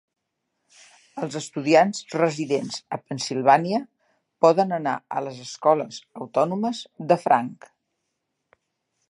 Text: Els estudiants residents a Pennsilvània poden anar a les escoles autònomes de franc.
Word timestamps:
Els 1.25 1.35
estudiants 1.39 1.99
residents 2.21 2.79
a 2.97 2.99
Pennsilvània 3.01 3.83
poden 4.47 4.75
anar 4.79 4.95
a 5.21 5.25
les 5.29 5.45
escoles 5.45 6.01
autònomes 6.27 6.83
de 7.13 7.21
franc. 7.29 7.71